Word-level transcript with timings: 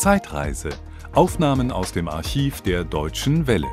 Zeitreise. 0.00 0.70
Aufnahmen 1.12 1.70
aus 1.70 1.92
dem 1.92 2.08
Archiv 2.08 2.62
der 2.62 2.84
Deutschen 2.84 3.46
Welle. 3.46 3.68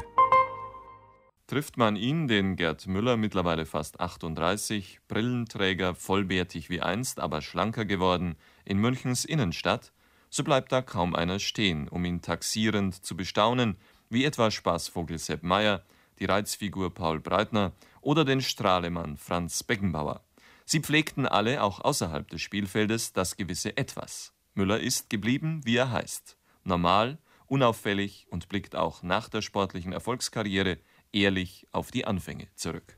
Trifft 1.47 1.77
man 1.77 1.95
ihn, 1.95 2.27
den 2.27 2.57
Gerd 2.57 2.85
Müller, 2.85 3.15
mittlerweile 3.15 3.65
fast 3.65 4.01
38, 4.01 4.99
Brillenträger, 5.07 5.95
vollbärtig 5.95 6.69
wie 6.69 6.81
einst, 6.81 7.21
aber 7.21 7.41
schlanker 7.41 7.85
geworden, 7.85 8.35
in 8.65 8.77
Münchens 8.77 9.23
Innenstadt, 9.23 9.93
so 10.29 10.43
bleibt 10.43 10.73
da 10.73 10.81
kaum 10.81 11.15
einer 11.15 11.39
stehen, 11.39 11.87
um 11.87 12.03
ihn 12.03 12.21
taxierend 12.21 13.05
zu 13.05 13.15
bestaunen, 13.15 13.77
wie 14.09 14.25
etwa 14.25 14.51
Spaßvogel 14.51 15.19
Sepp 15.19 15.43
Meyer, 15.43 15.85
die 16.19 16.25
Reizfigur 16.25 16.93
Paul 16.93 17.21
Breitner 17.21 17.71
oder 18.01 18.25
den 18.25 18.41
Strahlemann 18.41 19.15
Franz 19.15 19.63
Beckenbauer. 19.63 20.25
Sie 20.65 20.81
pflegten 20.81 21.25
alle, 21.25 21.63
auch 21.63 21.79
außerhalb 21.79 22.27
des 22.27 22.41
Spielfeldes, 22.41 23.13
das 23.13 23.37
gewisse 23.37 23.77
Etwas. 23.77 24.33
Müller 24.57 24.79
ist 24.79 25.09
geblieben, 25.09 25.61
wie 25.63 25.77
er 25.77 25.91
heißt. 25.91 26.35
Normal, 26.63 27.19
unauffällig 27.45 28.27
und 28.29 28.49
blickt 28.49 28.75
auch 28.75 29.03
nach 29.03 29.29
der 29.29 29.41
sportlichen 29.41 29.93
Erfolgskarriere 29.93 30.77
ehrlich 31.13 31.67
auf 31.71 31.91
die 31.91 32.05
Anfänge 32.05 32.47
zurück. 32.55 32.97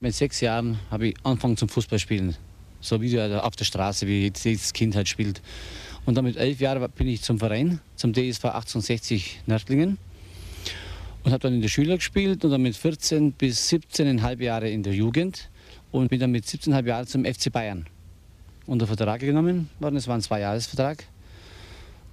Mit 0.00 0.14
sechs 0.14 0.40
Jahren 0.40 0.80
habe 0.90 1.08
ich 1.08 1.16
angefangen 1.22 1.56
zum 1.56 1.68
Fußballspielen. 1.68 2.36
So 2.80 3.00
wie 3.02 3.20
auf 3.20 3.56
der 3.56 3.64
Straße, 3.66 4.06
wie 4.06 4.32
jedes 4.42 4.72
Kind 4.72 4.96
halt 4.96 5.08
spielt. 5.08 5.42
Und 6.06 6.14
dann 6.14 6.24
mit 6.24 6.36
elf 6.36 6.60
Jahren 6.60 6.90
bin 6.92 7.06
ich 7.06 7.20
zum 7.20 7.38
Verein, 7.38 7.80
zum 7.96 8.14
DSV 8.14 8.46
1860 8.46 9.42
Nördlingen. 9.46 9.98
Und 11.22 11.32
habe 11.32 11.40
dann 11.40 11.52
in 11.52 11.60
der 11.60 11.68
Schüler 11.68 11.96
gespielt 11.96 12.42
und 12.42 12.50
dann 12.50 12.62
mit 12.62 12.74
14 12.74 13.32
bis 13.32 13.68
17,5 13.70 14.42
Jahre 14.42 14.70
in 14.70 14.82
der 14.82 14.94
Jugend. 14.94 15.50
Und 15.92 16.08
bin 16.08 16.18
dann 16.18 16.30
mit 16.30 16.46
17,5 16.46 16.86
Jahren 16.86 17.06
zum 17.06 17.24
FC 17.26 17.52
Bayern 17.52 17.86
unter 18.70 18.86
Vertrag 18.86 19.20
genommen 19.20 19.68
worden. 19.80 19.96
Es 19.96 20.06
war 20.06 20.14
ein 20.14 20.20
Zwei-Jahres-Vertrag. 20.20 21.04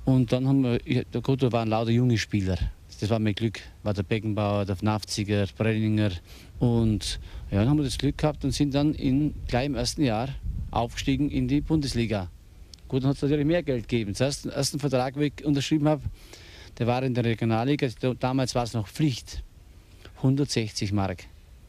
Und 0.05 0.31
dann 0.31 0.48
haben 0.48 0.63
wir, 0.63 1.05
gut, 1.21 1.43
da 1.43 1.52
waren 1.52 1.70
lauter 1.70 1.91
junge 1.91 2.17
Spieler. 2.17 2.57
Das 2.99 3.09
war 3.12 3.20
mein 3.20 3.35
Glück. 3.35 3.59
War 3.84 3.93
der 3.93 4.01
Beckenbauer, 4.01 4.65
der 4.65 4.76
Nafziger, 4.82 5.45
Brenninger. 5.55 6.12
Und 6.57 7.20
ja, 7.51 7.59
dann 7.59 7.70
haben 7.70 7.77
wir 7.77 7.84
das 7.84 7.99
Glück 7.99 8.17
gehabt 8.17 8.43
und 8.43 8.51
sind 8.51 8.73
dann 8.73 8.95
in, 8.95 9.35
gleich 9.48 9.67
im 9.67 9.76
ersten 9.76 10.04
Jahr 10.04 10.29
aufgestiegen 10.71 11.29
in 11.29 11.48
die 11.48 11.62
Bundesliga. 11.62 12.29
Gut, 12.87 13.04
dann 13.04 13.10
hat 13.10 13.17
es 13.17 13.21
natürlich 13.21 13.45
mehr 13.45 13.62
Geld 13.62 13.87
gegeben. 13.87 14.13
Den 14.13 14.23
ersten, 14.23 14.79
Vertrag, 14.79 15.13
den 15.13 15.32
ich 15.37 15.45
unterschrieben 15.45 15.87
habe, 15.87 16.01
der 16.79 16.87
war 16.87 17.04
in 17.04 17.13
der 17.13 17.23
Regionalliga. 17.23 17.87
Damals 18.20 18.55
war 18.55 18.63
es 18.63 18.73
noch 18.73 18.87
Pflicht. 18.87 19.43
160 20.17 20.91
Mark. 20.91 21.26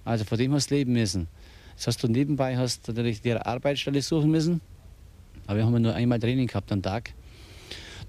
Also 0.06 0.24
von 0.24 0.38
dem 0.38 0.54
hast 0.54 0.70
du 0.70 0.76
leben 0.76 0.94
müssen. 0.94 1.28
Das 1.76 1.88
heißt, 1.88 2.02
du 2.02 2.08
nebenbei 2.08 2.56
hast 2.56 2.88
natürlich 2.88 3.20
die 3.20 3.34
Arbeitsstelle 3.34 4.00
suchen 4.00 4.30
müssen. 4.30 4.62
Aber 5.48 5.56
wir 5.56 5.64
haben 5.64 5.80
nur 5.80 5.94
einmal 5.94 6.18
Training 6.18 6.46
gehabt 6.46 6.70
am 6.72 6.82
Tag. 6.82 7.14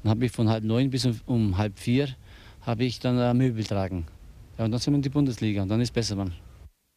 Dann 0.04 0.10
habe 0.10 0.26
ich 0.26 0.32
von 0.32 0.50
halb 0.50 0.66
neun 0.66 0.90
bis 0.90 1.08
um, 1.26 1.58
halb 1.58 1.80
vier 1.80 2.10
habe 2.62 2.84
ich 2.84 3.00
dann 3.00 3.18
äh, 3.18 3.34
Möbel 3.34 3.64
tragen. 3.64 4.08
Ja, 4.58 4.66
und 4.66 4.72
dann 4.72 4.80
sind 4.82 4.92
wir 4.92 4.98
in 4.98 5.04
die 5.04 5.10
Bundesliga 5.10 5.62
und 5.62 5.70
dann 5.70 5.80
ist 5.80 5.94
besser 5.94 6.18
man. 6.18 6.34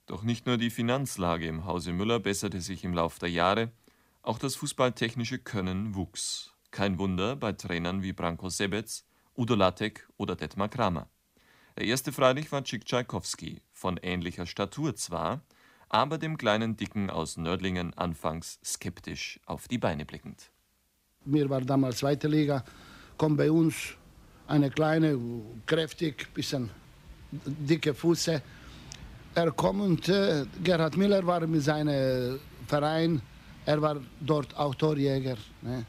Doch 0.06 0.24
nicht 0.24 0.46
nur 0.46 0.58
die 0.58 0.70
Finanzlage 0.70 1.46
im 1.46 1.64
Hause 1.64 1.92
Müller 1.92 2.18
besserte 2.18 2.60
sich 2.60 2.82
im 2.82 2.92
Lauf 2.92 3.20
der 3.20 3.30
Jahre, 3.30 3.70
auch 4.22 4.36
das 4.36 4.56
fußballtechnische 4.56 5.38
Können 5.38 5.94
wuchs. 5.94 6.52
Kein 6.72 6.98
Wunder 6.98 7.36
bei 7.36 7.52
Trainern 7.52 8.02
wie 8.02 8.12
Branko 8.12 8.48
Sebec, 8.48 9.04
Udo 9.36 9.54
Lattek 9.54 10.08
oder 10.16 10.34
Detmar 10.34 10.68
Kramer. 10.68 11.08
Der 11.78 11.86
erste 11.86 12.10
freilich 12.10 12.50
war 12.50 12.64
Cik 12.64 12.84
Tschaikowski, 12.84 13.62
von 13.70 13.96
ähnlicher 14.02 14.46
Statur 14.46 14.96
zwar, 14.96 15.42
aber 15.92 16.18
dem 16.18 16.36
kleinen 16.38 16.76
Dicken 16.76 17.10
aus 17.10 17.36
Nördlingen 17.36 17.96
anfangs 17.96 18.58
skeptisch 18.64 19.38
auf 19.46 19.68
die 19.68 19.78
Beine 19.78 20.04
blickend. 20.04 20.50
Mir 21.24 21.48
war 21.48 21.60
damals 21.60 21.98
zweite 21.98 22.26
Liga, 22.28 22.64
kommt 23.16 23.36
bei 23.36 23.50
uns 23.50 23.94
eine 24.48 24.70
kleine, 24.70 25.18
kräftig, 25.66 26.32
bisschen 26.34 26.70
dicke 27.30 27.94
Füße. 27.94 28.42
Er 29.34 29.50
kommt 29.52 29.80
und 29.82 30.08
äh, 30.08 30.44
Gerhard 30.64 30.96
Miller 30.96 31.24
war 31.26 31.46
mit 31.46 31.62
seinem 31.62 32.40
Verein, 32.66 33.20
er 33.64 33.80
war 33.80 33.98
dort 34.20 34.56
auch 34.56 34.74
Torjäger. 34.74 35.36
Ne? 35.60 35.84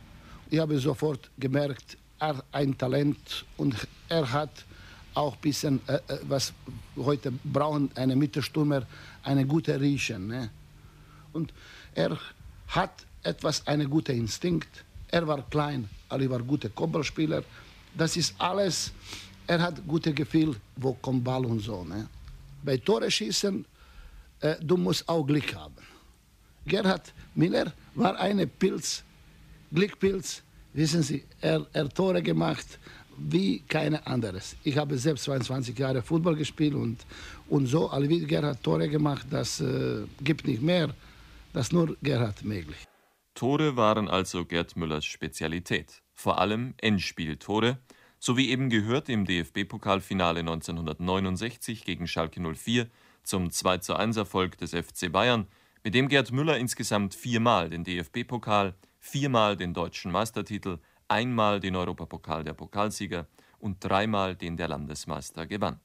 Ich 0.49 0.59
habe 0.59 0.77
sofort 0.79 1.31
gemerkt, 1.37 1.97
er 2.19 2.43
ein 2.51 2.77
Talent 2.77 3.45
und 3.57 3.75
er 4.09 4.31
hat 4.31 4.65
auch 5.15 5.33
ein 5.33 5.41
bisschen, 5.41 5.81
äh, 5.87 5.95
äh, 5.95 6.19
was 6.23 6.53
heute 6.95 7.31
brauchen, 7.43 7.89
eine 7.95 8.15
Mittelstürmer, 8.15 8.85
eine 9.23 9.45
gute 9.45 9.79
Riechen. 9.79 10.27
Ne? 10.27 10.49
Und 11.31 11.53
er 11.95 12.17
hat 12.67 13.05
etwas, 13.23 13.65
einen 13.67 13.89
guten 13.89 14.15
Instinkt. 14.17 14.83
Er 15.09 15.27
war 15.27 15.47
klein, 15.49 15.89
aber 16.09 16.23
er 16.23 16.29
war 16.29 16.39
guter 16.39 16.69
Koppelspieler. 16.69 17.43
Das 17.95 18.17
ist 18.17 18.35
alles, 18.37 18.91
er 19.47 19.61
hat 19.61 19.85
gute 19.87 20.13
Gefühl, 20.13 20.55
wo 20.75 20.93
kommt 20.93 21.23
Ball 21.23 21.45
und 21.45 21.59
so. 21.59 21.83
Ne? 21.83 22.07
Bei 22.63 22.77
Tore 22.77 23.09
schießen, 23.09 23.65
äh, 24.39 24.55
du 24.61 24.77
musst 24.77 25.07
auch 25.07 25.23
Glück 25.23 25.55
haben. 25.55 25.75
Gerhard 26.65 27.13
Miller 27.35 27.73
war 27.95 28.17
eine 28.19 28.47
Pilz, 28.47 29.03
Glückpilz. 29.71 30.41
Wissen 30.73 31.03
Sie, 31.03 31.23
er 31.39 31.67
hat 31.73 31.93
Tore 31.93 32.21
gemacht 32.23 32.79
wie 33.17 33.59
keine 33.61 34.05
anderes. 34.05 34.55
Ich 34.63 34.77
habe 34.77 34.97
selbst 34.97 35.23
22 35.25 35.77
Jahre 35.77 36.01
Fußball 36.01 36.35
gespielt 36.35 36.75
und, 36.75 36.97
und 37.49 37.67
so, 37.67 37.91
wie 37.91 38.25
Gerhard 38.25 38.63
Tore 38.63 38.89
gemacht, 38.89 39.27
das 39.29 39.61
äh, 39.61 40.03
gibt 40.21 40.47
nicht 40.47 40.61
mehr. 40.61 40.93
Das 41.53 41.71
nur 41.71 41.95
Gerhard 42.01 42.43
möglich. 42.43 42.87
Tore 43.35 43.75
waren 43.75 44.07
also 44.07 44.45
Gerd 44.45 44.75
Müllers 44.75 45.05
Spezialität 45.05 46.03
vor 46.13 46.39
allem 46.39 46.75
Endspieltore, 46.77 47.79
so 48.19 48.37
wie 48.37 48.49
eben 48.49 48.69
gehört 48.69 49.09
im 49.09 49.25
DFB-Pokalfinale 49.25 50.39
1969 50.41 51.83
gegen 51.83 52.07
Schalke 52.07 52.39
04 52.39 52.87
zum 53.23 53.49
2:1-Erfolg 53.49 54.57
des 54.57 54.71
FC 54.71 55.11
Bayern, 55.11 55.47
mit 55.83 55.95
dem 55.95 56.07
Gerd 56.07 56.31
Müller 56.31 56.57
insgesamt 56.57 57.15
viermal 57.15 57.69
den 57.69 57.83
DFB-Pokal, 57.83 58.75
viermal 58.99 59.57
den 59.57 59.73
deutschen 59.73 60.11
Meistertitel, 60.11 60.77
einmal 61.07 61.59
den 61.59 61.75
Europapokal 61.75 62.43
der 62.43 62.53
Pokalsieger 62.53 63.27
und 63.59 63.83
dreimal 63.83 64.35
den 64.35 64.57
der 64.57 64.67
Landesmeister 64.67 65.45
gewann. 65.45 65.79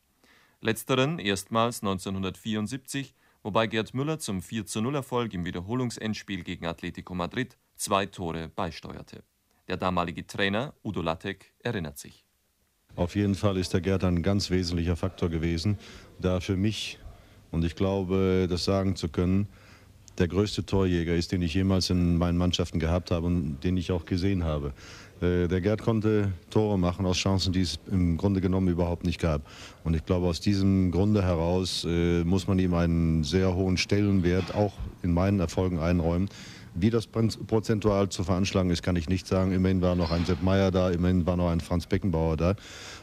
Letzteren 0.61 1.19
erstmals 1.19 1.83
1974, 1.83 3.15
wobei 3.43 3.67
Gerd 3.67 3.95
Müller 3.95 4.19
zum 4.19 4.41
4:0-Erfolg 4.41 5.35
im 5.35 5.45
Wiederholungsendspiel 5.45 6.43
gegen 6.43 6.67
Atletico 6.67 7.15
Madrid 7.15 7.57
zwei 7.77 8.07
Tore 8.07 8.49
beisteuerte 8.49 9.23
der 9.69 9.77
damalige 9.77 10.27
Trainer 10.27 10.75
Udo 10.83 11.03
Lattek 11.03 11.53
erinnert 11.61 11.99
sich. 11.99 12.25
Auf 12.97 13.15
jeden 13.15 13.35
Fall 13.35 13.59
ist 13.59 13.75
der 13.75 13.81
Gerd 13.81 14.03
ein 14.03 14.23
ganz 14.23 14.51
wesentlicher 14.51 14.97
Faktor 14.97 15.29
gewesen, 15.29 15.79
da 16.19 16.41
für 16.41 16.57
mich, 16.57 16.99
und 17.51 17.65
ich 17.65 17.77
glaube, 17.77 18.47
das 18.51 18.65
sagen 18.65 18.97
zu 18.97 19.09
können, 19.09 19.47
der 20.19 20.29
größte 20.29 20.65
Torjäger 20.65 21.15
ist, 21.15 21.33
den 21.33 21.43
ich 21.43 21.55
jemals 21.55 21.91
in 21.91 22.17
meinen 22.17 22.39
Mannschaften 22.39 22.79
gehabt 22.79 23.11
habe 23.11 23.27
und 23.27 23.61
den 23.63 23.77
ich 23.77 23.93
auch 23.93 24.05
gesehen 24.05 24.45
habe. 24.45 24.73
Äh, 25.21 25.49
der 25.49 25.61
Gerd 25.61 25.83
konnte 25.83 26.33
Tore 26.51 26.79
machen 26.79 27.07
aus 27.07 27.17
Chancen, 27.17 27.53
die 27.53 27.63
es 27.63 27.79
im 27.91 28.17
Grunde 28.17 28.41
genommen 28.41 28.69
überhaupt 28.69 29.05
nicht 29.05 29.21
gab. 29.21 29.43
Und 29.85 29.95
ich 29.95 30.05
glaube, 30.05 30.27
aus 30.27 30.41
diesem 30.41 30.91
Grunde 30.91 31.23
heraus 31.23 31.87
äh, 31.89 32.25
muss 32.25 32.47
man 32.47 32.59
ihm 32.59 32.75
einen 32.75 33.25
sehr 33.25 33.55
hohen 33.55 33.77
Stellenwert 33.77 34.55
auch 34.55 34.75
in 35.03 35.13
meinen 35.13 35.41
Erfolgen 35.41 35.79
einräumen. 35.79 36.29
Wie 36.75 36.91
das 36.91 37.09
prozentual 37.09 38.09
zu 38.09 38.23
veranschlagen 38.23 38.71
ist, 38.71 38.83
kann 38.83 38.95
ich 38.95 39.09
nicht 39.09 39.27
sagen. 39.27 39.53
Immerhin 39.53 39.81
war 39.81 39.97
noch 39.97 40.13
ein 40.13 40.25
Sepp 40.27 40.43
Meyer 40.43 40.71
da, 40.71 40.91
immerhin 40.91 41.27
war 41.27 41.37
noch 41.37 41.49
ein 41.49 41.61
Franz 41.61 41.87
Beckenbauer 41.87 42.37
da. 42.37 42.55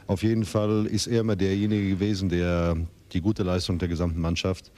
Auf 0.08 0.24
jeden 0.24 0.46
Fall 0.46 0.86
ist 0.86 1.08
er 1.08 1.22
immer 1.22 1.36
derjenige 1.36 1.90
gewesen, 1.90 2.30
der 2.30 2.78
die 3.12 3.22
gute 3.22 3.44
Leistung 3.44 3.78
der 3.78 3.88
gesamten 3.90 4.22
Mannschaft, 4.22 4.72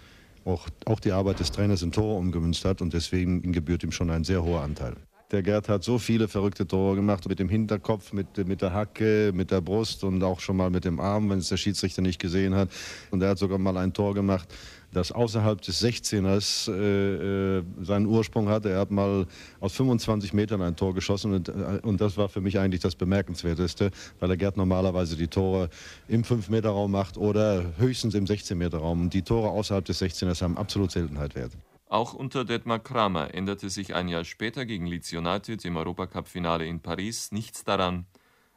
auch, 0.48 0.68
auch 0.86 1.00
die 1.00 1.12
Arbeit 1.12 1.40
des 1.40 1.52
Trainers 1.52 1.82
in 1.82 1.92
Tore 1.92 2.18
umgemünzt 2.18 2.66
hat 2.66 2.82
und 2.82 2.94
deswegen 2.94 3.52
gebührt 3.52 3.84
ihm 3.84 3.92
schon 3.92 4.10
ein 4.10 4.24
sehr 4.24 4.44
hoher 4.44 4.62
Anteil. 4.62 4.96
Der 5.32 5.44
Gerd 5.44 5.68
hat 5.68 5.84
so 5.84 6.00
viele 6.00 6.30
verrückte 6.30 6.66
Tore 6.66 6.96
gemacht, 6.96 7.28
mit 7.28 7.40
dem 7.40 7.50
Hinterkopf, 7.50 8.14
mit, 8.14 8.48
mit 8.48 8.62
der 8.62 8.72
Hacke, 8.74 9.34
mit 9.34 9.52
der 9.52 9.60
Brust 9.60 10.06
und 10.06 10.24
auch 10.24 10.40
schon 10.40 10.56
mal 10.56 10.70
mit 10.70 10.86
dem 10.86 11.02
Arm, 11.02 11.30
wenn 11.30 11.40
es 11.40 11.50
der 11.50 11.58
Schiedsrichter 11.58 12.02
nicht 12.02 12.18
gesehen 12.18 12.56
hat. 12.56 12.70
Und 13.12 13.22
er 13.22 13.32
hat 13.32 13.38
sogar 13.38 13.58
mal 13.58 13.76
ein 13.76 13.92
Tor 13.92 14.14
gemacht, 14.14 14.48
das 14.94 15.12
außerhalb 15.12 15.62
des 15.62 15.84
16ers 15.84 16.72
äh, 16.72 17.58
äh, 17.58 17.64
seinen 17.82 18.06
Ursprung 18.06 18.48
hatte. 18.48 18.70
Er 18.70 18.80
hat 18.80 18.90
mal 18.90 19.28
aus 19.60 19.74
25 19.74 20.32
Metern 20.32 20.62
ein 20.62 20.78
Tor 20.78 20.94
geschossen 20.94 21.34
und, 21.34 21.50
äh, 21.50 21.80
und 21.84 22.00
das 22.00 22.16
war 22.16 22.30
für 22.30 22.40
mich 22.40 22.58
eigentlich 22.58 22.82
das 22.82 22.96
Bemerkenswerteste, 22.96 23.92
weil 24.22 24.30
der 24.30 24.38
Gerd 24.38 24.56
normalerweise 24.56 25.18
die 25.18 25.28
Tore 25.28 25.70
im 26.08 26.24
5-Meter-Raum 26.24 26.90
macht 26.90 27.18
oder 27.18 27.74
höchstens 27.78 28.16
im 28.16 28.24
16-Meter-Raum. 28.24 29.10
Die 29.10 29.24
Tore 29.24 29.50
außerhalb 29.50 29.84
des 29.84 30.02
16ers 30.02 30.42
haben 30.42 30.58
absolut 30.58 30.92
Seltenheit 30.92 31.36
wert. 31.36 31.52
Auch 31.90 32.14
unter 32.14 32.44
Detmar 32.44 32.80
Kramer 32.80 33.34
änderte 33.34 33.70
sich 33.70 33.96
ein 33.96 34.10
Jahr 34.10 34.26
später 34.26 34.66
gegen 34.66 34.88
Leeds 34.88 35.14
United 35.14 35.64
im 35.64 35.78
Europacup-Finale 35.78 36.66
in 36.66 36.82
Paris 36.82 37.32
nichts 37.32 37.64
daran, 37.64 38.06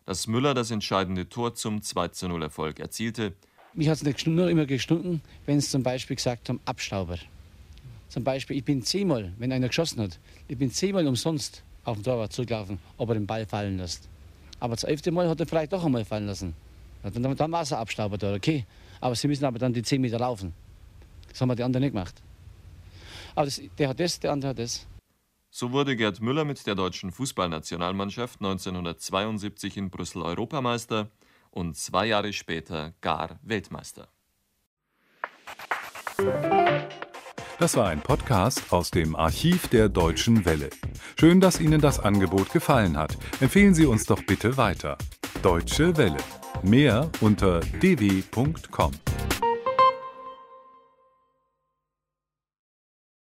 dass 0.04 0.26
Müller 0.26 0.52
das 0.52 0.72
entscheidende 0.72 1.28
Tor 1.28 1.54
zum 1.54 1.78
2-0-Erfolg 1.78 2.80
erzielte. 2.80 3.34
Mich 3.72 3.88
hat 3.88 4.02
es 4.02 4.26
nur 4.26 4.50
immer 4.50 4.66
gestunken, 4.66 5.22
wenn 5.46 5.60
sie 5.60 5.68
zum 5.68 5.84
Beispiel 5.84 6.16
gesagt 6.16 6.48
haben, 6.48 6.58
Abstauber. 6.64 7.18
Zum 8.08 8.24
Beispiel, 8.24 8.56
ich 8.56 8.64
bin 8.64 8.82
zehnmal, 8.82 9.32
wenn 9.38 9.52
einer 9.52 9.68
geschossen 9.68 10.00
hat, 10.00 10.18
ich 10.48 10.58
bin 10.58 10.72
zehnmal 10.72 11.06
umsonst 11.06 11.62
auf 11.84 11.98
den 11.98 12.02
Torwart 12.02 12.32
zugelaufen, 12.32 12.80
ob 12.96 13.10
er 13.10 13.14
den 13.14 13.28
Ball 13.28 13.46
fallen 13.46 13.78
lässt. 13.78 14.08
Aber 14.58 14.74
das 14.74 14.82
elfte 14.82 15.12
Mal 15.12 15.28
hat 15.28 15.38
er 15.38 15.46
vielleicht 15.46 15.72
doch 15.72 15.84
einmal 15.84 16.04
fallen 16.04 16.26
lassen. 16.26 16.54
Dann, 17.04 17.36
dann 17.36 17.52
war 17.52 17.62
es 17.62 17.72
ein 17.72 17.78
Abstauber 17.78 18.18
da, 18.18 18.34
okay. 18.34 18.66
Aber 19.00 19.14
sie 19.14 19.28
müssen 19.28 19.44
aber 19.44 19.60
dann 19.60 19.72
die 19.72 19.82
10 19.82 20.00
Meter 20.00 20.18
laufen. 20.18 20.52
Das 21.28 21.40
haben 21.40 21.54
die 21.54 21.62
anderen 21.62 21.84
nicht 21.84 21.92
gemacht. 21.92 22.20
Aber 23.34 23.44
das, 23.46 23.60
der 23.78 23.88
hat 23.88 24.00
das, 24.00 24.20
der 24.20 24.32
andere 24.32 24.50
hat 24.50 24.58
das. 24.58 24.86
So 25.50 25.72
wurde 25.72 25.96
Gerd 25.96 26.20
Müller 26.20 26.44
mit 26.44 26.64
der 26.66 26.76
deutschen 26.76 27.10
Fußballnationalmannschaft 27.10 28.40
1972 28.40 29.76
in 29.76 29.90
Brüssel 29.90 30.22
Europameister 30.22 31.10
und 31.50 31.76
zwei 31.76 32.06
Jahre 32.06 32.32
später 32.32 32.92
gar 33.00 33.40
Weltmeister. 33.42 34.08
Das 37.58 37.76
war 37.76 37.88
ein 37.88 38.00
Podcast 38.00 38.72
aus 38.72 38.90
dem 38.90 39.14
Archiv 39.16 39.68
der 39.68 39.88
Deutschen 39.88 40.44
Welle. 40.44 40.70
Schön, 41.18 41.40
dass 41.40 41.60
Ihnen 41.60 41.80
das 41.80 42.00
Angebot 42.00 42.52
gefallen 42.52 42.96
hat. 42.96 43.18
Empfehlen 43.40 43.74
Sie 43.74 43.86
uns 43.86 44.06
doch 44.06 44.22
bitte 44.24 44.56
weiter. 44.56 44.96
Deutsche 45.42 45.96
Welle. 45.96 46.16
Mehr 46.62 47.10
unter 47.20 47.60
dw.com. 47.60 48.92